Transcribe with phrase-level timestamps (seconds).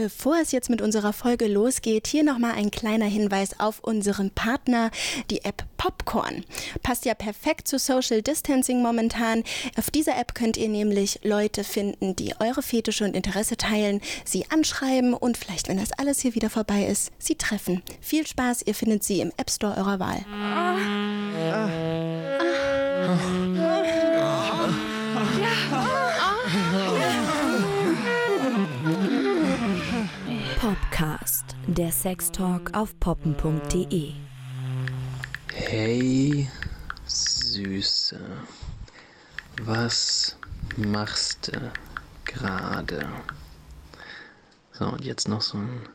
[0.00, 4.92] Bevor es jetzt mit unserer Folge losgeht, hier nochmal ein kleiner Hinweis auf unseren Partner,
[5.28, 6.44] die App Popcorn.
[6.84, 9.42] Passt ja perfekt zu Social Distancing momentan.
[9.76, 14.48] Auf dieser App könnt ihr nämlich Leute finden, die eure Fetische und Interesse teilen, sie
[14.50, 17.82] anschreiben und vielleicht, wenn das alles hier wieder vorbei ist, sie treffen.
[18.00, 20.24] Viel Spaß, ihr findet sie im App Store eurer Wahl.
[20.32, 20.76] Ah.
[23.08, 24.07] Ah.
[30.98, 34.14] Popcast, der Sextalk auf poppen.de.
[35.54, 36.48] Hey,
[37.06, 38.18] Süße,
[39.62, 40.36] was
[40.76, 41.70] machst du
[42.24, 43.08] gerade?
[44.72, 45.88] So, und jetzt noch so ein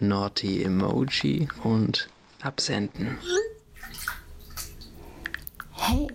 [0.00, 2.10] Naughty Emoji und
[2.42, 3.16] absenden.
[5.72, 6.06] Hey,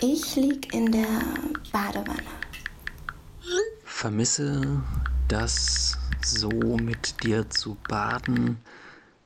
[0.00, 1.08] ich lieg in der
[1.72, 2.22] Badewanne.
[3.82, 4.84] Vermisse
[5.28, 8.58] das so mit dir zu baden,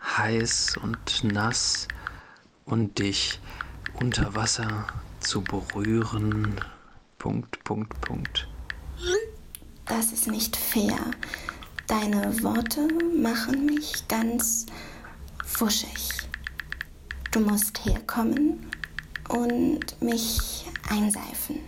[0.02, 1.88] heiß und nass
[2.64, 3.40] und dich
[3.94, 4.86] unter Wasser
[5.20, 6.60] zu berühren.
[7.18, 8.48] Punkt, Punkt, Punkt.
[9.86, 10.98] Das ist nicht fair.
[11.86, 12.86] Deine Worte
[13.20, 14.66] machen mich ganz
[15.58, 16.10] wuschig.
[17.32, 18.70] Du musst herkommen
[19.28, 21.60] und mich einseifen.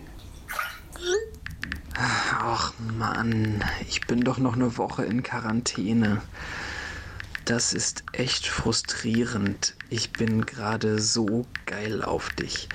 [1.95, 6.21] Ach Mann, ich bin doch noch eine Woche in Quarantäne.
[7.45, 9.75] Das ist echt frustrierend.
[9.89, 12.69] Ich bin gerade so geil auf dich.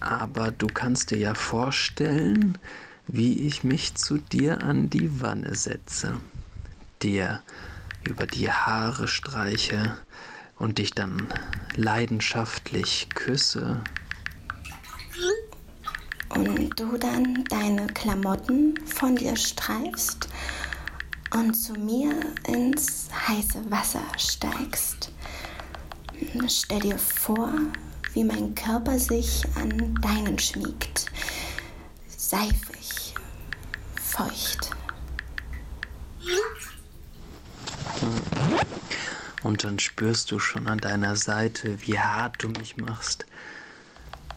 [0.00, 2.58] Aber du kannst dir ja vorstellen,
[3.06, 6.20] wie ich mich zu dir an die Wanne setze,
[7.02, 7.42] dir
[8.02, 9.96] über die Haare streiche
[10.56, 11.32] und dich dann
[11.74, 13.80] leidenschaftlich küsse
[16.30, 20.28] und du dann deine Klamotten von dir streifst
[21.32, 22.14] und zu mir
[22.46, 25.10] ins heiße Wasser steigst.
[26.48, 27.50] Stell dir vor,
[28.12, 31.06] wie mein Körper sich an deinen schmiegt.
[32.16, 33.14] Seifig,
[34.00, 34.70] feucht.
[39.42, 43.26] Und dann spürst du schon an deiner Seite, wie hart du mich machst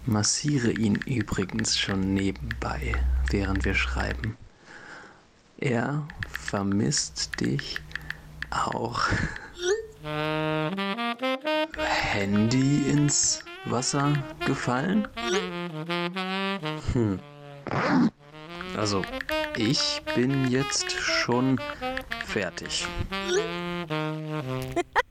[0.07, 2.95] Massiere ihn übrigens schon nebenbei,
[3.29, 4.37] während wir schreiben.
[5.57, 7.77] Er vermisst dich
[8.49, 9.01] auch.
[11.77, 14.13] Handy ins Wasser
[14.45, 15.09] gefallen?
[16.93, 17.19] Hm.
[18.77, 19.01] Also,
[19.57, 21.59] ich bin jetzt schon
[22.25, 22.87] fertig.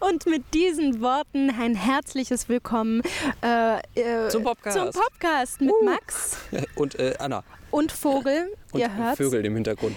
[0.00, 3.02] Und mit diesen Worten ein herzliches Willkommen
[3.42, 5.84] äh, äh, zum Podcast, zum Podcast mit uh.
[5.84, 6.36] Max
[6.76, 7.42] und äh, Anna.
[7.72, 9.16] Und Vogel, und ihr hört.
[9.16, 9.96] Vögel im Hintergrund.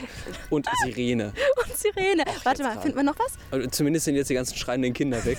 [0.50, 1.34] Und Sirene.
[1.66, 2.24] und Sirene.
[2.28, 3.34] Och, Warte mal, finden wir noch was?
[3.52, 5.38] Also zumindest sind jetzt die ganzen schreienden Kinder weg.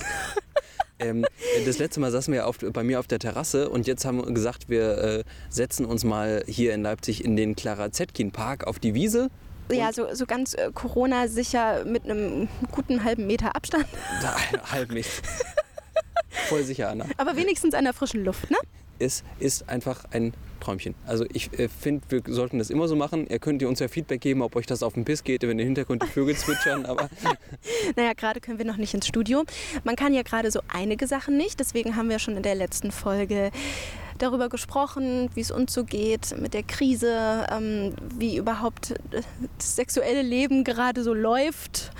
[1.01, 1.27] ähm,
[1.67, 4.33] das letzte Mal saßen wir auf, bei mir auf der Terrasse und jetzt haben wir
[4.33, 8.79] gesagt, wir äh, setzen uns mal hier in Leipzig in den Clara Zetkin Park auf
[8.79, 9.29] die Wiese
[9.73, 13.87] ja, so, so ganz äh, Corona-sicher mit einem guten halben Meter Abstand.
[14.23, 15.11] Nein, halb nicht.
[16.49, 17.07] Voll sicher, Anna.
[17.17, 18.57] Aber wenigstens an der frischen Luft, ne?
[18.99, 20.33] Es ist einfach ein
[20.63, 20.95] Träumchen.
[21.07, 23.27] Also ich äh, finde, wir sollten das immer so machen.
[23.27, 25.59] Ihr könnt ihr uns ja Feedback geben, ob euch das auf den Piss geht, wenn
[25.59, 26.87] ihr Hintergrund die Vögel zwitschern.
[26.87, 27.11] Aber
[27.97, 29.45] naja, gerade können wir noch nicht ins Studio.
[29.85, 31.59] Man kann ja gerade so einige Sachen nicht.
[31.59, 33.51] Deswegen haben wir schon in der letzten Folge
[34.23, 40.23] darüber gesprochen, wie es uns so geht mit der Krise, ähm, wie überhaupt das sexuelle
[40.23, 41.91] Leben gerade so läuft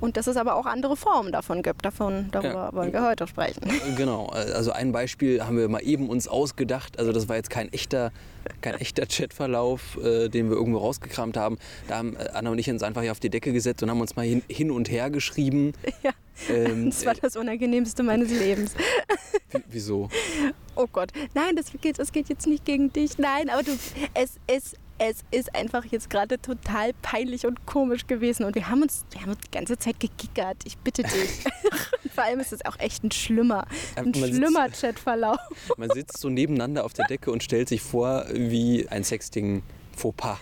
[0.00, 1.84] und dass es aber auch andere Formen davon gibt.
[1.84, 2.72] Davon, darüber ja.
[2.72, 3.62] wollen wir heute sprechen.
[3.96, 6.98] Genau, also ein Beispiel haben wir mal eben uns ausgedacht.
[6.98, 8.10] Also das war jetzt kein echter,
[8.60, 11.58] kein echter Chatverlauf, äh, den wir irgendwo rausgekramt haben.
[11.88, 14.00] Da haben äh, Anna und ich uns einfach hier auf die Decke gesetzt und haben
[14.00, 15.72] uns mal hin, hin und her geschrieben.
[16.02, 16.12] Ja.
[16.48, 18.74] Ähm, das war äh, das Unangenehmste meines Lebens.
[19.68, 20.08] Wieso?
[20.74, 23.18] Oh Gott, nein, das geht, das geht jetzt nicht gegen dich.
[23.18, 23.72] Nein, aber du,
[24.14, 28.44] es, es, es ist einfach jetzt gerade total peinlich und komisch gewesen.
[28.44, 30.58] Und wir haben uns, wir haben uns die ganze Zeit gegickert.
[30.64, 31.44] Ich bitte dich.
[32.14, 35.38] Vor allem ist es auch echt ein schlimmer, ein man schlimmer sitzt, Chatverlauf.
[35.76, 40.38] Man sitzt so nebeneinander auf der Decke und stellt sich vor wie ein Sexting-Fauxpas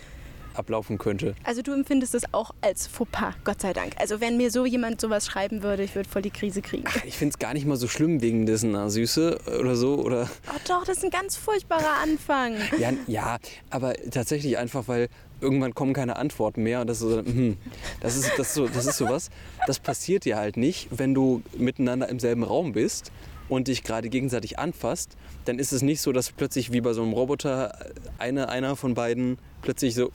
[0.55, 1.35] ablaufen könnte.
[1.45, 3.95] Also du empfindest es auch als Fauxpas, Gott sei Dank.
[3.99, 6.85] Also wenn mir so jemand sowas schreiben würde, ich würde voll die Krise kriegen.
[6.87, 9.97] Ach, ich finde es gar nicht mal so schlimm wegen dessen na, Süße oder so.
[9.97, 12.57] Oder oh doch, das ist ein ganz furchtbarer Anfang.
[12.79, 13.39] ja, ja,
[13.71, 15.09] aber tatsächlich einfach, weil
[15.41, 17.57] irgendwann kommen keine Antworten mehr und das ist so, hm,
[18.01, 19.31] das ist, das ist so, das ist sowas,
[19.67, 23.13] das passiert dir halt nicht, wenn du miteinander im selben Raum bist
[23.49, 27.03] und dich gerade gegenseitig anfasst, dann ist es nicht so, dass plötzlich wie bei so
[27.03, 27.79] einem Roboter
[28.19, 30.11] eine, einer von beiden plötzlich so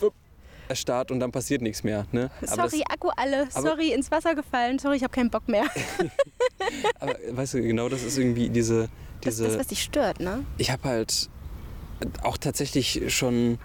[0.69, 2.05] erstarrt und dann passiert nichts mehr.
[2.11, 2.29] Ne?
[2.43, 3.47] Sorry, Akku alle.
[3.51, 4.79] Sorry, ins Wasser gefallen.
[4.79, 5.65] Sorry, ich habe keinen Bock mehr.
[5.65, 6.07] Das,
[6.99, 8.89] aber weißt du, genau das ist irgendwie diese.
[9.21, 10.45] Das diese ist das, was dich stört, ne?
[10.57, 11.29] ich habe halt
[12.23, 13.57] auch tatsächlich schon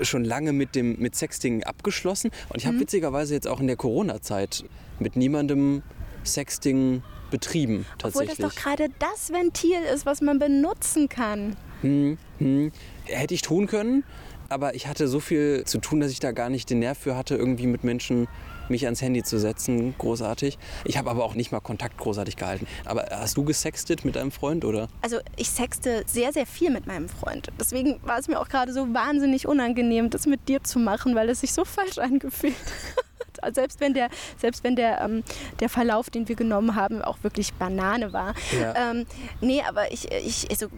[0.00, 2.80] schon lange mit dem mit Sexting abgeschlossen und ich habe Mhm.
[2.82, 4.64] witzigerweise jetzt auch in der Corona-Zeit
[5.00, 5.82] mit niemandem
[6.24, 8.46] Sexting betrieben Obwohl das tatsächlich.
[8.46, 11.56] doch gerade das Ventil ist, was man benutzen kann.
[11.80, 12.72] Hm, hm.
[13.06, 14.04] Hätte ich tun können,
[14.52, 17.16] aber ich hatte so viel zu tun, dass ich da gar nicht den Nerv für
[17.16, 18.28] hatte, irgendwie mit Menschen
[18.68, 19.94] mich ans Handy zu setzen.
[19.98, 20.58] Großartig.
[20.84, 22.66] Ich habe aber auch nicht mal Kontakt großartig gehalten.
[22.84, 24.88] Aber hast du gesextet mit deinem Freund oder?
[25.02, 27.48] Also ich sexte sehr, sehr viel mit meinem Freund.
[27.60, 31.28] Deswegen war es mir auch gerade so wahnsinnig unangenehm, das mit dir zu machen, weil
[31.28, 33.04] es sich so falsch angefühlt hat.
[33.54, 35.24] Selbst wenn der, selbst wenn der, ähm,
[35.58, 38.34] der Verlauf, den wir genommen haben, auch wirklich Banane war.
[38.60, 38.90] Ja.
[38.90, 39.06] Ähm,
[39.40, 40.68] nee, aber ich, ich also,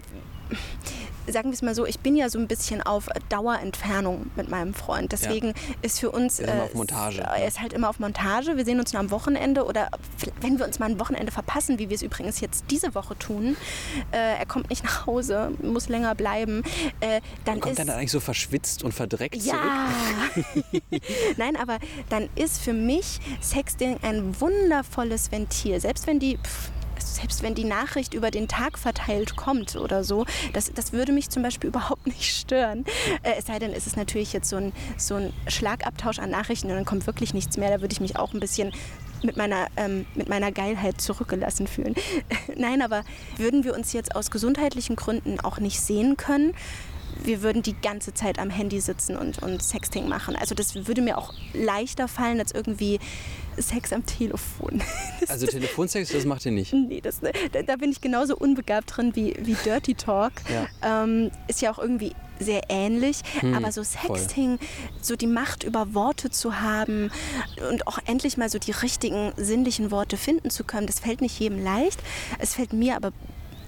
[1.28, 4.74] sagen wir es mal so, ich bin ja so ein bisschen auf Dauerentfernung mit meinem
[4.74, 5.12] Freund.
[5.12, 6.38] Deswegen ist für uns...
[6.40, 8.56] Er ist immer äh, auf Montage, Er ist halt immer auf Montage.
[8.56, 9.88] Wir sehen uns nur am Wochenende oder
[10.40, 13.56] wenn wir uns mal ein Wochenende verpassen, wie wir es übrigens jetzt diese Woche tun,
[14.12, 16.62] äh, er kommt nicht nach Hause, muss länger bleiben,
[17.00, 17.78] äh, dann Kommt ist...
[17.78, 19.54] dann eigentlich so verschwitzt und verdreckt zurück?
[19.54, 19.88] Ja!
[21.36, 21.78] Nein, aber
[22.08, 25.80] dann ist für mich Sexting ein wundervolles Ventil.
[25.80, 26.36] Selbst wenn die.
[26.36, 31.12] Pff, selbst wenn die Nachricht über den Tag verteilt kommt oder so, das, das würde
[31.12, 32.84] mich zum Beispiel überhaupt nicht stören.
[33.22, 36.68] Äh, es sei denn, es ist natürlich jetzt so ein, so ein Schlagabtausch an Nachrichten
[36.68, 37.70] und dann kommt wirklich nichts mehr.
[37.70, 38.72] Da würde ich mich auch ein bisschen
[39.22, 41.94] mit meiner, ähm, mit meiner Geilheit zurückgelassen fühlen.
[42.56, 43.04] Nein, aber
[43.36, 46.54] würden wir uns jetzt aus gesundheitlichen Gründen auch nicht sehen können,
[47.22, 50.36] wir würden die ganze Zeit am Handy sitzen und, und Sexting machen.
[50.36, 52.98] Also das würde mir auch leichter fallen als irgendwie
[53.56, 54.82] Sex am Telefon.
[55.26, 56.74] Also Telefonsex, das macht ihr nicht.
[56.74, 60.32] nee, das, da, da bin ich genauso unbegabt drin wie, wie Dirty Talk.
[60.52, 61.04] Ja.
[61.04, 64.58] Ähm, ist ja auch irgendwie sehr ähnlich, Hm, aber so Sexting,
[65.00, 67.10] so die Macht über Worte zu haben
[67.70, 71.38] und auch endlich mal so die richtigen sinnlichen Worte finden zu können, das fällt nicht
[71.38, 72.00] jedem leicht.
[72.38, 73.12] Es fällt mir aber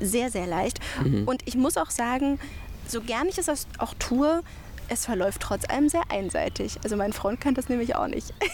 [0.01, 0.81] sehr, sehr leicht.
[1.03, 1.27] Mhm.
[1.27, 2.39] Und ich muss auch sagen,
[2.89, 3.49] so gern ich es
[3.79, 4.43] auch tue,
[4.89, 6.79] es verläuft trotz allem sehr einseitig.
[6.85, 8.33] Also mein Freund kann das nämlich auch nicht.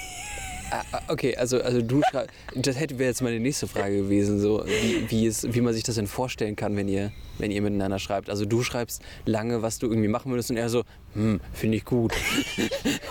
[0.74, 2.00] Ah, ah, Okay, also, also du
[2.54, 5.82] das hätte wäre jetzt meine nächste Frage gewesen, so wie, wie, es, wie man sich
[5.82, 8.30] das denn vorstellen kann, wenn ihr, wenn ihr miteinander schreibt.
[8.30, 10.84] Also du schreibst lange, was du irgendwie machen würdest und er so,
[11.14, 12.12] hm, finde ich gut.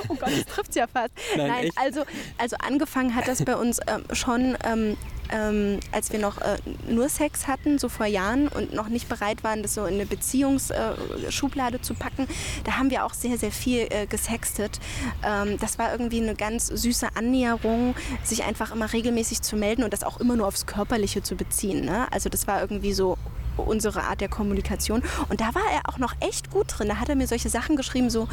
[0.07, 1.11] Oh Gott, das trifft ja fast.
[1.37, 1.77] Nein, Nein, echt?
[1.77, 2.03] also,
[2.37, 4.97] also angefangen hat das bei uns ähm, schon, ähm,
[5.31, 6.57] ähm, als wir noch äh,
[6.89, 10.05] nur Sex hatten, so vor Jahren und noch nicht bereit waren, das so in eine
[10.05, 12.27] Beziehungsschublade äh, zu packen.
[12.65, 14.79] Da haben wir auch sehr, sehr viel äh, gesextet.
[15.23, 19.93] Ähm, das war irgendwie eine ganz süße Annäherung, sich einfach immer regelmäßig zu melden und
[19.93, 21.85] das auch immer nur aufs Körperliche zu beziehen.
[21.85, 22.11] Ne?
[22.11, 23.17] Also das war irgendwie so
[23.57, 25.03] unsere Art der Kommunikation.
[25.29, 26.87] Und da war er auch noch echt gut drin.
[26.87, 28.27] Da hat er mir solche Sachen geschrieben, so,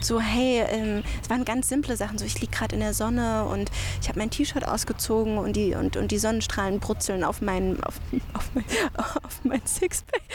[0.00, 3.44] so hey, ähm, es waren ganz simple Sachen, so ich liege gerade in der Sonne
[3.44, 3.70] und
[4.00, 8.00] ich habe mein T-Shirt ausgezogen und die, und, und die Sonnenstrahlen brutzeln auf mein, auf,
[8.34, 8.64] auf mein,
[8.96, 10.22] auf mein Sixpack.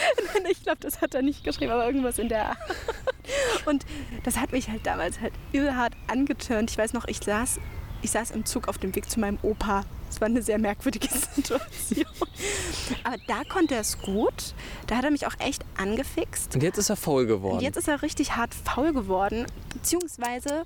[0.49, 2.57] Ich glaube, das hat er nicht geschrieben, aber irgendwas in der Art.
[3.65, 3.85] Und
[4.23, 6.71] das hat mich halt damals halt übelhart angeturnt.
[6.71, 7.59] Ich weiß noch, ich saß,
[8.01, 9.83] ich saß im Zug auf dem Weg zu meinem Opa.
[10.09, 12.05] Es war eine sehr merkwürdige Situation.
[13.03, 14.53] Aber da konnte er es gut.
[14.87, 16.55] Da hat er mich auch echt angefixt.
[16.55, 17.57] Und jetzt ist er faul geworden.
[17.57, 19.45] Und jetzt ist er richtig hart faul geworden.
[19.73, 20.63] Beziehungsweise,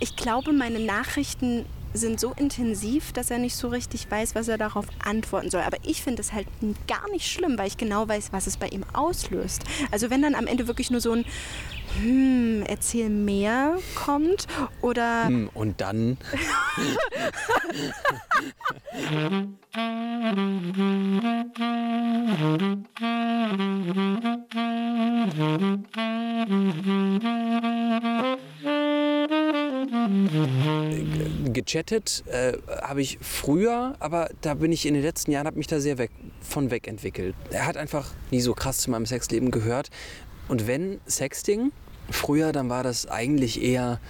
[0.00, 4.58] ich glaube, meine Nachrichten sind so intensiv, dass er nicht so richtig weiß, was er
[4.58, 5.62] darauf antworten soll.
[5.62, 6.48] Aber ich finde es halt
[6.88, 9.62] gar nicht schlimm, weil ich genau weiß, was es bei ihm auslöst.
[9.92, 11.24] Also wenn dann am Ende wirklich nur so ein
[12.00, 14.46] hm, erzähl mehr kommt
[14.80, 16.18] oder Hm, und dann,
[31.52, 35.66] gechattet äh, habe ich früher, aber da bin ich in den letzten Jahren, habe mich
[35.66, 36.10] da sehr weg,
[36.40, 37.34] von weg entwickelt.
[37.50, 39.90] Er hat einfach nie so krass zu meinem Sexleben gehört.
[40.48, 41.72] Und wenn Sexting,
[42.10, 44.00] früher, dann war das eigentlich eher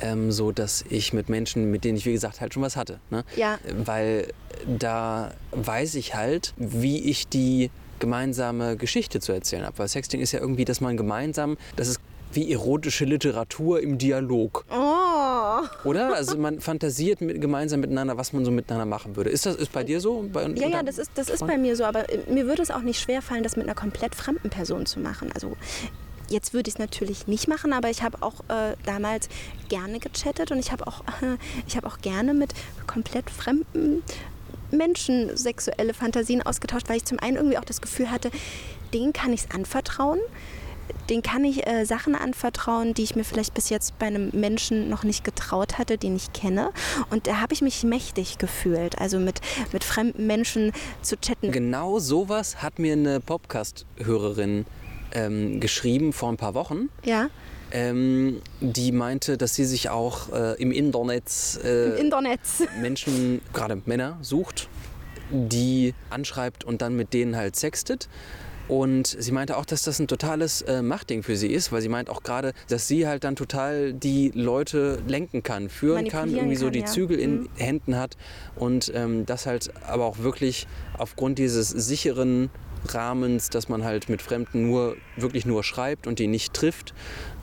[0.00, 3.00] ähm, so, dass ich mit Menschen, mit denen ich wie gesagt halt schon was hatte.
[3.10, 3.24] Ne?
[3.36, 3.58] Ja.
[3.84, 4.28] Weil
[4.66, 9.78] da weiß ich halt, wie ich die gemeinsame Geschichte zu erzählen habe.
[9.78, 12.00] Weil Sexting ist ja irgendwie, dass man gemeinsam, das ist
[12.32, 14.64] wie erotische Literatur im Dialog.
[14.70, 16.12] oh, Oder?
[16.16, 19.30] Also man fantasiert mit, gemeinsam miteinander, was man so miteinander machen würde.
[19.30, 20.28] Ist das ist bei dir so?
[20.32, 22.70] Bei, Ja, ja, das ist, das ist bei mir so, aber äh, mir würde es
[22.70, 25.30] auch nicht schwer fallen, das mit einer komplett fremden Person zu machen.
[25.34, 25.56] Also
[26.28, 29.28] jetzt würde ich es natürlich nicht machen, aber ich habe auch äh, damals
[29.68, 32.54] gerne gechattet und ich habe auch, äh, ich auch gerne mit
[32.86, 34.02] komplett fremden
[34.70, 38.30] Menschen sexuelle Fantasien ausgetauscht, weil ich zum einen irgendwie auch das Gefühl hatte,
[38.92, 40.18] denen kann ich es anvertrauen.
[41.10, 44.88] den kann ich äh, Sachen anvertrauen, die ich mir vielleicht bis jetzt bei einem Menschen
[44.88, 46.70] noch nicht getraut hatte, den ich kenne.
[47.10, 49.40] Und da habe ich mich mächtig gefühlt, also mit,
[49.72, 51.52] mit fremden Menschen zu chatten.
[51.52, 54.64] Genau sowas hat mir eine Podcast-Hörerin
[55.16, 56.88] ähm, geschrieben vor ein paar Wochen.
[57.04, 57.28] Ja,
[57.72, 61.24] Ähm, die meinte, dass sie sich auch äh, im Internet
[61.64, 62.40] äh, im Internet.
[62.80, 64.68] Menschen, gerade Männer, sucht,
[65.30, 68.08] die anschreibt und dann mit denen halt sextet.
[68.68, 71.88] Und sie meinte auch, dass das ein totales äh, Machtding für sie ist, weil sie
[71.88, 76.56] meint auch gerade, dass sie halt dann total die Leute lenken kann, führen kann, irgendwie
[76.56, 76.86] so kann, die ja.
[76.86, 77.48] Zügel in Mhm.
[77.58, 78.16] Händen hat
[78.56, 80.66] und ähm, das halt aber auch wirklich
[80.98, 82.50] aufgrund dieses sicheren
[82.94, 86.94] Rahmens, dass man halt mit Fremden nur wirklich nur schreibt und die nicht trifft.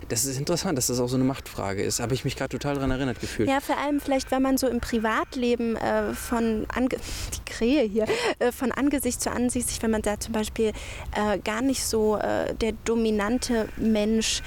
[0.09, 1.99] Das ist interessant, dass das auch so eine Machtfrage ist.
[1.99, 3.49] Habe ich mich gerade total daran erinnert gefühlt.
[3.49, 6.89] Ja, vor allem vielleicht, wenn man so im Privatleben äh, von Ange
[7.33, 8.05] die Krähe hier
[8.39, 10.73] äh, von Angesicht zu Angesicht, sich, wenn man da zum Beispiel
[11.15, 14.41] äh, gar nicht so äh, der dominante Mensch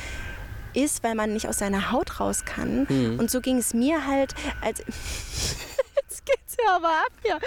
[0.75, 2.87] ist, weil man nicht aus seiner Haut raus kann.
[2.88, 3.19] Mhm.
[3.19, 7.38] Und so ging es mir halt, als jetzt geht's ja aber ab hier.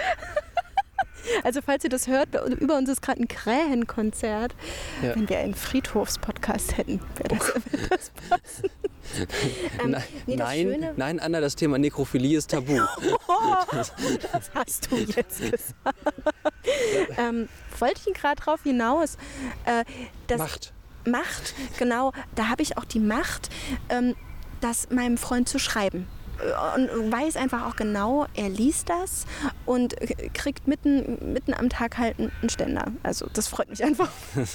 [1.44, 2.28] Also falls ihr das hört,
[2.60, 4.54] über uns ist gerade ein Krähenkonzert.
[5.02, 5.14] Ja.
[5.14, 8.70] Wenn wir einen Friedhofspodcast hätten, wäre das, wär das passend.
[9.82, 12.78] Ähm, Nein, nee, nein, nein, Anna, das Thema Nekrophilie ist tabu.
[13.28, 13.92] Oh, das
[14.54, 15.96] hast du jetzt gesagt.
[17.16, 17.48] ähm,
[17.78, 19.16] wollte ich gerade drauf hinaus.
[19.64, 19.84] Äh,
[20.36, 20.72] Macht.
[21.06, 23.48] Macht, genau, da habe ich auch die Macht,
[23.88, 24.14] ähm,
[24.60, 26.06] das meinem Freund zu schreiben.
[26.76, 29.26] Und weiß einfach auch genau, er liest das
[29.66, 29.94] und
[30.34, 32.92] kriegt mitten, mitten am Tag halt einen Ständer.
[33.02, 34.10] Also das freut mich einfach.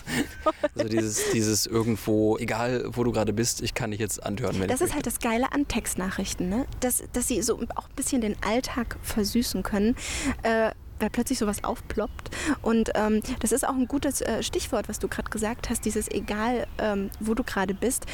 [0.75, 4.68] Also dieses, dieses irgendwo, egal wo du gerade bist, ich kann dich jetzt anhören, wenn
[4.68, 6.65] Das ist halt das Geile an Textnachrichten, ne?
[6.82, 9.96] dass, dass sie so auch ein bisschen den Alltag versüßen können.
[10.44, 12.30] Äh, weil plötzlich sowas aufploppt.
[12.62, 16.10] Und ähm, das ist auch ein gutes äh, Stichwort, was du gerade gesagt hast, dieses
[16.10, 18.06] egal, ähm, wo du gerade bist.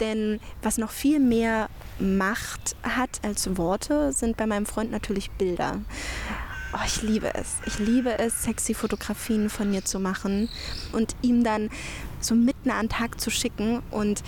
[0.00, 1.68] Denn was noch viel mehr
[1.98, 5.80] Macht hat als Worte, sind bei meinem Freund natürlich Bilder.
[6.74, 7.56] Oh, ich liebe es.
[7.64, 10.50] Ich liebe es, sexy Fotografien von mir zu machen
[10.92, 11.70] und ihm dann
[12.20, 13.82] so mitten an den Tag zu schicken.
[13.90, 14.22] Und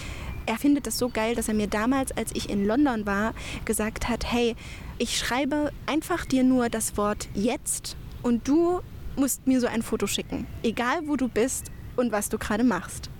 [0.46, 3.34] er findet das so geil, dass er mir damals, als ich in London war,
[3.66, 4.56] gesagt hat, hey,
[4.98, 8.80] ich schreibe einfach dir nur das Wort jetzt und du
[9.16, 10.46] musst mir so ein Foto schicken.
[10.62, 13.10] Egal wo du bist und was du gerade machst.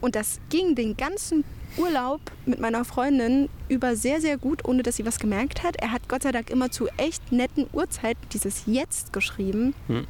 [0.00, 1.44] Und das ging den ganzen
[1.76, 5.76] Urlaub mit meiner Freundin über sehr, sehr gut, ohne dass sie was gemerkt hat.
[5.76, 9.74] Er hat Gott sei Dank immer zu echt netten Uhrzeiten dieses Jetzt geschrieben.
[9.86, 10.06] Hm.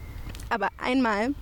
[0.51, 1.35] Aber einmal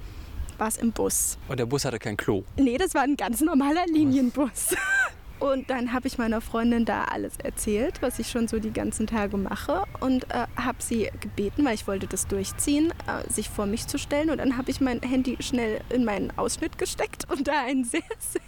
[0.59, 1.39] war es im Bus.
[1.49, 2.45] Und der Bus hatte kein Klo.
[2.57, 4.75] Nee, das war ein ganz normaler Linienbus.
[5.38, 9.07] Und dann habe ich meiner Freundin da alles erzählt, was ich schon so die ganzen
[9.07, 13.66] Tage mache und äh, habe sie gebeten, weil ich wollte das durchziehen, äh, sich vor
[13.66, 14.31] mich zu stellen.
[14.31, 18.02] Und dann habe ich mein Handy schnell in meinen Ausschnitt gesteckt und da ein sehr,
[18.19, 18.40] sehr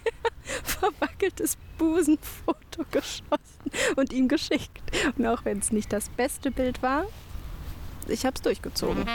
[0.63, 4.81] verwackeltes Busenfoto geschossen und ihm geschickt.
[5.17, 7.05] Und auch wenn es nicht das beste Bild war,
[8.07, 9.05] ich habe es durchgezogen.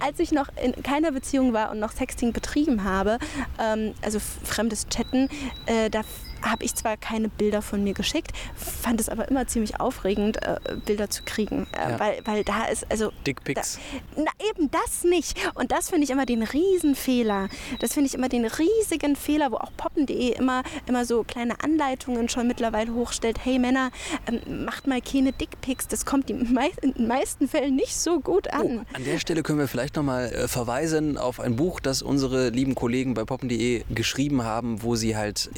[0.00, 3.18] Als ich noch in keiner Beziehung war und noch Sexting betrieben habe,
[3.58, 5.28] ähm, also fremdes Chatten,
[5.66, 6.02] äh, da
[6.42, 10.56] habe ich zwar keine Bilder von mir geschickt, fand es aber immer ziemlich aufregend, äh,
[10.84, 12.00] Bilder zu kriegen, äh, Ja.
[12.00, 13.78] weil, weil da ist, also Dickpics.
[14.16, 15.36] na, eben das nicht.
[15.54, 17.48] Und das finde ich immer den Riesenfehler.
[17.80, 22.28] Das finde ich immer den riesigen Fehler, wo auch poppen.de immer, immer so kleine Anleitungen
[22.28, 23.38] schon mittlerweile hochstellt.
[23.44, 23.90] Hey Männer,
[24.26, 25.88] ähm, macht mal keine Dickpics.
[25.88, 28.86] Das kommt in den meisten Fällen nicht so gut Oh, an.
[28.94, 32.74] an der Stelle können wir vielleicht nochmal äh, verweisen auf ein Buch, das unsere lieben
[32.74, 35.50] Kollegen bei poppen.de geschrieben haben, wo sie halt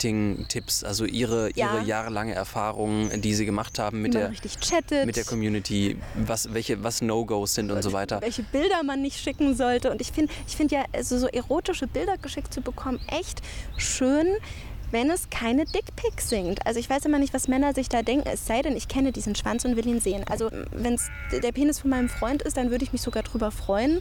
[0.00, 1.74] Internet-Dating-Tipps, also ihre, Ja.
[1.74, 4.32] ihre jahrelange Erfahrung, die sie gemacht haben mit der,
[5.04, 8.20] mit der Community, was, welche, was No-Gos sind und so weiter.
[8.20, 9.90] welche Bilder man nicht schicken sollte.
[9.90, 13.40] Und ich finde ich find ja, also so erotische Bilder geschickt zu bekommen, echt
[13.76, 14.26] schön,
[14.90, 16.66] wenn es keine Dickpics sind.
[16.66, 19.12] Also ich weiß immer nicht, was Männer sich da denken, es sei denn, ich kenne
[19.12, 20.24] diesen Schwanz und will ihn sehen.
[20.28, 23.50] Also wenn es der Penis von meinem Freund ist, dann würde ich mich sogar drüber
[23.50, 24.00] freuen.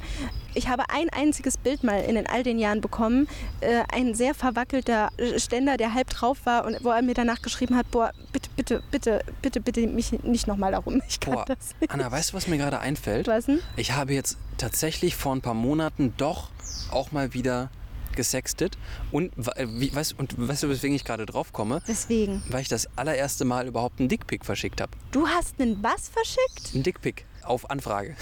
[0.54, 3.28] Ich habe ein einziges Bild mal in den all den Jahren bekommen.
[3.62, 7.76] Äh, ein sehr verwackelter Ständer, der halb drauf war und wo er mir danach geschrieben
[7.76, 11.02] hat, boah, bitte, bitte, bitte, bitte, bitte mich nicht nochmal darum.
[11.10, 11.92] Ich kann Boah, das nicht.
[11.92, 13.28] Anna, weißt du, was mir gerade einfällt?
[13.28, 13.62] Was denn?
[13.76, 16.50] Ich habe jetzt tatsächlich vor ein paar Monaten doch
[16.92, 17.70] auch mal wieder
[18.16, 18.78] gesextet.
[19.12, 21.82] Und, äh, wie, weißt, und weißt du, weswegen ich gerade drauf komme?
[21.88, 22.44] Deswegen.
[22.50, 24.92] Weil ich das allererste Mal überhaupt einen Dickpick verschickt habe.
[25.12, 26.76] Du hast einen was verschickt?
[26.76, 27.26] Ein Dickpick.
[27.50, 28.16] Auf Anfrage.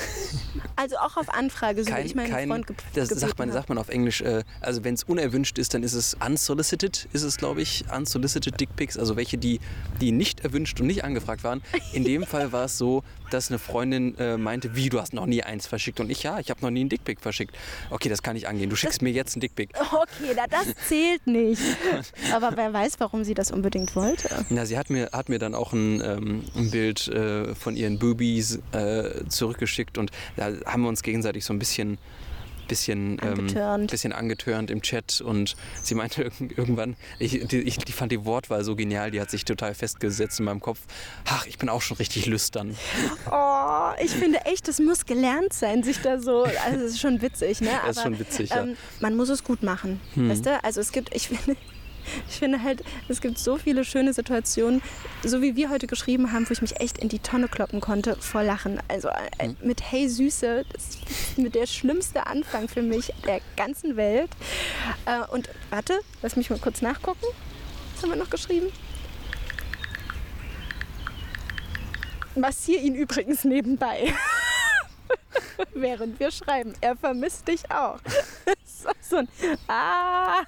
[0.77, 3.49] Also auch auf Anfrage, so wie Kein, ich meinen kein, Freund ge das sagt man,
[3.49, 3.57] habe.
[3.57, 4.21] sagt man auf Englisch.
[4.21, 7.83] Äh, also wenn es unerwünscht ist, dann ist es unsolicited, ist es glaube ich.
[7.93, 9.59] Unsolicited Dickpics, also welche, die,
[9.99, 11.61] die nicht erwünscht und nicht angefragt waren.
[11.91, 15.25] In dem Fall war es so, dass eine Freundin äh, meinte, wie, du hast noch
[15.25, 15.99] nie eins verschickt.
[15.99, 17.57] Und ich, ja, ich habe noch nie einen Dickpic verschickt.
[17.89, 18.69] Okay, das kann nicht angehen.
[18.69, 19.73] Du schickst mir jetzt einen Dickpic.
[19.91, 21.61] Okay, na, das zählt nicht.
[22.33, 24.29] Aber wer weiß, warum sie das unbedingt wollte.
[24.49, 27.99] Na, sie hat mir, hat mir dann auch ein, ähm, ein Bild äh, von ihren
[27.99, 31.97] Boobies äh, zurückgeschickt und da haben wir uns gegenseitig so ein bisschen
[32.67, 33.83] bisschen Angetörnt.
[33.83, 38.11] Ähm, bisschen angetörnt im Chat und sie meinte irg- irgendwann, ich, die, ich die fand
[38.11, 40.81] die Wortwahl so genial, die hat sich total festgesetzt in meinem Kopf.
[41.29, 42.75] Ach, ich bin auch schon richtig lüstern.
[43.31, 46.43] Oh, ich finde echt, das muss gelernt sein, sich da so.
[46.43, 47.69] Also, es ist schon witzig, ne?
[47.85, 48.63] Das ist schon witzig, ja.
[48.63, 48.69] Hm.
[48.71, 50.61] ähm, Man muss es gut machen, weißt du?
[50.61, 51.57] Also, es gibt, ich finde.
[52.29, 54.81] Ich finde halt, es gibt so viele schöne Situationen,
[55.23, 58.15] so wie wir heute geschrieben haben, wo ich mich echt in die Tonne kloppen konnte
[58.19, 58.79] vor Lachen.
[58.87, 59.57] Also äh, Hm.
[59.61, 64.29] mit Hey Süße, das ist mit der schlimmste Anfang für mich der ganzen Welt.
[65.05, 67.25] Äh, und warte, lass mich mal kurz nachgucken.
[67.93, 68.67] Was haben wir noch geschrieben?
[72.35, 74.13] Massier ihn übrigens nebenbei.
[75.73, 76.73] Während wir schreiben.
[76.81, 77.99] Er vermisst dich auch.
[78.83, 79.27] So, so ein
[79.67, 80.43] Ah.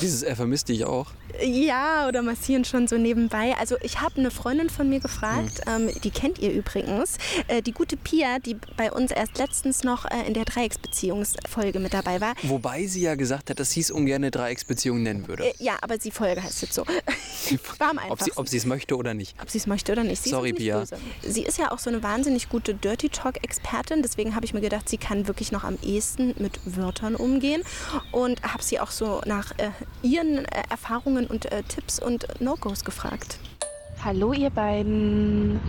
[0.00, 1.10] Dieses Er vermisst dich auch.
[1.42, 3.54] Ja, oder massieren schon so nebenbei.
[3.58, 7.16] Also ich habe eine Freundin von mir gefragt, ähm, die kennt ihr übrigens,
[7.48, 11.94] äh, die gute Pia, die bei uns erst letztens noch äh, in der Dreiecksbeziehungsfolge mit
[11.94, 12.34] dabei war.
[12.42, 15.46] Wobei sie ja gesagt hat, dass sie es ungern eine Dreiecksbeziehung nennen würde.
[15.46, 16.84] Äh, ja, aber die Folge heißt jetzt so.
[17.78, 17.92] War
[18.36, 19.34] ob, sie, es möchte oder nicht.
[19.40, 20.22] ob sie es möchte oder nicht.
[20.22, 20.78] Sie Sorry, ist nicht Pia.
[20.80, 20.96] Böse.
[21.22, 24.02] Sie ist ja auch so eine wahnsinnig gute Dirty Talk-Expertin.
[24.02, 27.62] Deswegen habe ich mir gedacht, sie kann wirklich noch am ehesten mit Wörtern umgehen.
[28.10, 29.70] Und habe sie auch so nach äh,
[30.02, 33.38] ihren äh, Erfahrungen und äh, Tipps und No-Gos gefragt.
[34.04, 35.60] Hallo ihr beiden.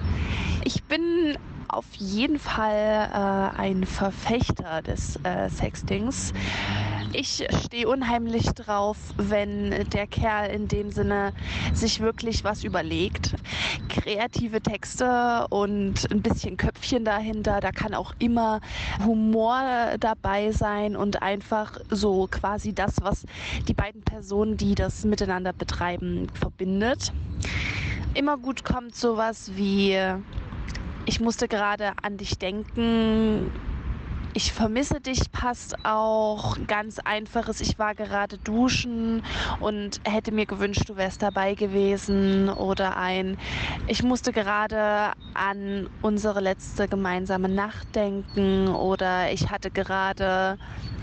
[0.63, 1.37] Ich bin
[1.67, 6.33] auf jeden Fall äh, ein Verfechter des äh, Sextings.
[7.15, 11.33] Ich stehe unheimlich drauf, wenn der Kerl in dem Sinne
[11.71, 13.35] sich wirklich was überlegt.
[13.87, 17.59] Kreative Texte und ein bisschen Köpfchen dahinter.
[17.59, 18.61] Da kann auch immer
[19.05, 23.25] Humor dabei sein und einfach so quasi das, was
[23.67, 27.13] die beiden Personen, die das miteinander betreiben, verbindet.
[28.15, 29.99] Immer gut kommt sowas wie
[31.05, 33.51] ich musste gerade an dich denken.
[34.35, 36.57] Ich vermisse dich passt auch.
[36.65, 37.61] Ganz einfaches.
[37.61, 39.21] Ich war gerade duschen
[39.59, 42.49] und hätte mir gewünscht, du wärst dabei gewesen.
[42.49, 43.37] Oder ein
[43.85, 48.69] Ich musste gerade an unsere letzte gemeinsame Nacht denken.
[48.69, 50.57] Oder ich hatte gerade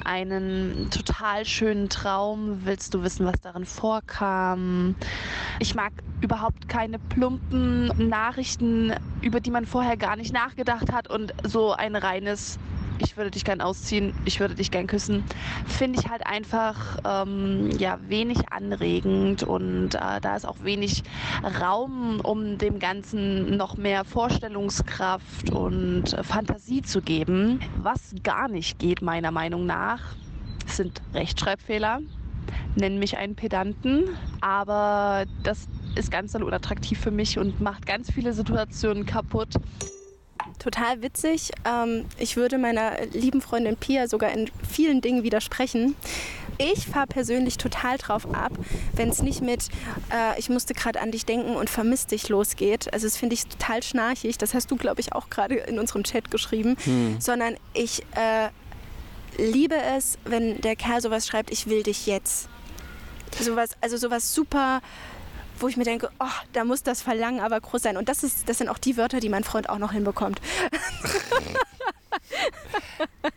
[0.05, 2.62] einen total schönen Traum.
[2.64, 4.97] Willst du wissen, was darin vorkam?
[5.61, 11.33] Ich mag überhaupt keine plumpen Nachrichten, über die man vorher gar nicht nachgedacht hat und
[11.45, 12.59] so ein reines
[13.00, 15.24] ich würde dich gern ausziehen, ich würde dich gern küssen,
[15.66, 21.02] finde ich halt einfach ähm, ja, wenig anregend und äh, da ist auch wenig
[21.60, 27.60] Raum, um dem Ganzen noch mehr Vorstellungskraft und äh, Fantasie zu geben.
[27.78, 30.00] Was gar nicht geht, meiner Meinung nach,
[30.66, 32.00] sind Rechtschreibfehler.
[32.76, 34.04] Nennen mich einen Pedanten,
[34.40, 39.54] aber das ist ganz unattraktiv für mich und macht ganz viele Situationen kaputt.
[40.61, 41.51] Total witzig.
[41.64, 45.96] Ähm, ich würde meiner lieben Freundin Pia sogar in vielen Dingen widersprechen.
[46.59, 48.53] Ich fahre persönlich total drauf ab,
[48.92, 49.70] wenn es nicht mit
[50.12, 52.92] äh, ich musste gerade an dich denken und vermiss dich losgeht.
[52.92, 54.37] Also das finde ich total schnarchig.
[54.37, 56.77] Das hast du, glaube ich, auch gerade in unserem Chat geschrieben.
[57.18, 58.51] Sondern ich äh,
[59.38, 62.49] liebe es, wenn der Kerl sowas schreibt, ich will dich jetzt.
[63.40, 64.83] Sowas, also sowas super,
[65.61, 67.96] wo ich mir denke, oh, da muss das Verlangen aber groß sein.
[67.96, 70.40] Und das, ist, das sind auch die Wörter, die mein Freund auch noch hinbekommt.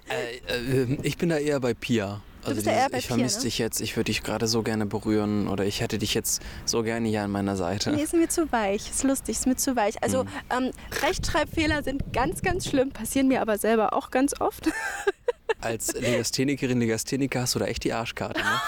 [0.10, 2.22] Äh, äh, ich bin da eher bei Pia.
[2.44, 3.44] Also bist da eher ich vermisse ne?
[3.46, 6.84] dich jetzt, ich würde dich gerade so gerne berühren oder ich hätte dich jetzt so
[6.84, 7.92] gerne hier an meiner Seite.
[7.92, 8.90] Nee, ist mir zu weich.
[8.90, 10.02] Ist lustig, ist mir zu weich.
[10.04, 10.28] Also Hm.
[10.50, 14.70] ähm, Rechtschreibfehler sind ganz, ganz schlimm, passieren mir aber selber auch ganz oft.
[15.62, 18.62] Als Legasthenikerin, Legastheniker hast du da echt die Arschkarte, ne?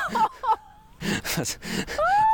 [1.36, 1.60] Was,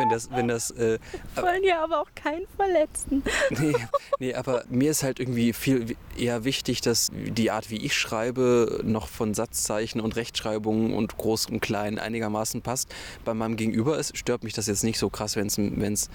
[0.02, 1.00] wenn das, wenn das, äh,
[1.36, 3.24] Wollen ja aber auch keinen verletzen.
[3.60, 3.76] nee,
[4.20, 8.82] nee, aber mir ist halt irgendwie viel eher wichtig, dass die Art, wie ich schreibe,
[8.84, 12.94] noch von Satzzeichen und Rechtschreibungen und Groß und Klein einigermaßen passt.
[13.26, 16.10] Bei meinem Gegenüber ist, stört mich das jetzt nicht so krass, wenn es,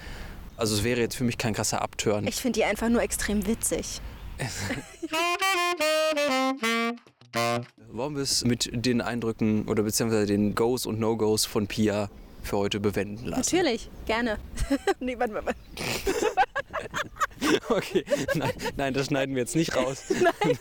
[0.57, 2.27] also es wäre jetzt für mich kein krasser Upturn.
[2.27, 4.01] Ich finde die einfach nur extrem witzig.
[7.91, 12.09] Wollen wir es mit den Eindrücken oder beziehungsweise den Goes und No-Goes von Pia
[12.47, 13.55] für heute bewenden lassen?
[13.55, 14.37] Natürlich, gerne.
[14.99, 15.55] nee, warte warte.
[17.69, 18.03] Okay,
[18.35, 20.05] nein, nein, das schneiden wir jetzt nicht raus.
[20.09, 20.57] Nein,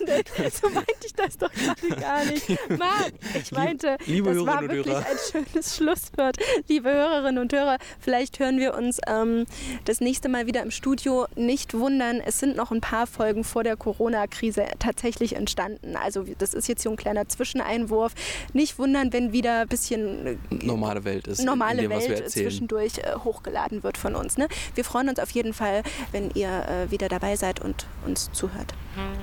[0.52, 2.48] so meinte ich das doch gerade gar nicht.
[2.70, 5.06] Mann, ich meinte, liebe das war wirklich Hörer.
[5.06, 6.36] ein schönes Schlusswort.
[6.68, 9.46] Liebe Hörerinnen und Hörer, vielleicht hören wir uns ähm,
[9.84, 11.26] das nächste Mal wieder im Studio.
[11.36, 15.96] Nicht wundern, es sind noch ein paar Folgen vor der Corona-Krise tatsächlich entstanden.
[15.96, 18.12] Also das ist jetzt so ein kleiner Zwischeneinwurf.
[18.52, 21.42] Nicht wundern, wenn wieder ein bisschen äh, Normale Welt ist.
[21.42, 24.36] normale dem, Welt zwischendurch äh, hochgeladen wird von uns.
[24.36, 24.48] Ne?
[24.74, 28.74] Wir freuen uns auf jeden Fall, wenn ihr äh, wieder dabei seid und uns zuhört.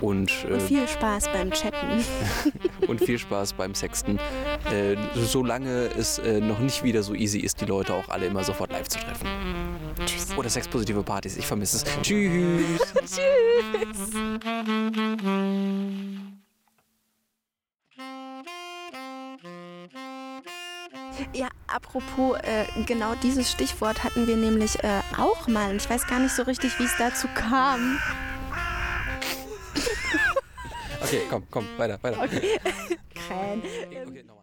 [0.01, 2.03] Und, Und äh, viel Spaß beim Chatten.
[2.87, 4.19] und viel Spaß beim Sexten.
[4.71, 8.43] Äh, solange es äh, noch nicht wieder so easy ist, die Leute auch alle immer
[8.43, 9.27] sofort live zu treffen.
[10.05, 10.37] Tschüss.
[10.37, 11.85] Oder sexpositive Partys, ich vermisse es.
[12.01, 12.93] Tschüss.
[15.15, 15.53] Tschüss.
[21.33, 25.69] Ja, apropos, äh, genau dieses Stichwort hatten wir nämlich äh, auch mal.
[25.71, 27.99] Und Ich weiß gar nicht so richtig, wie es dazu kam.
[31.01, 32.27] Okay, komm, komm, weiter, weiter.
[32.27, 33.61] Krähen.
[33.61, 34.42] Okay, nochmal.